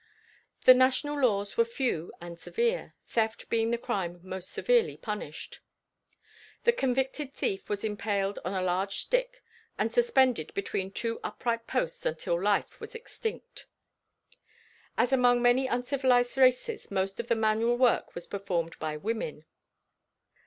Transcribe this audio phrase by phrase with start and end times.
[0.63, 5.59] The national laws were few and severe, theft being the crime most severely punished.
[6.63, 9.43] The convicted thief was impaled on a large stick
[9.77, 13.67] and suspended between two upright posts until life was extinct.
[14.97, 19.45] As among many uncivilized races most of the manual work was performed by women.